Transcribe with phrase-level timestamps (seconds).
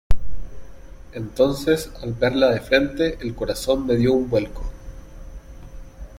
[1.11, 4.63] entonces, al verla de frente, el corazón me dió un vuelco.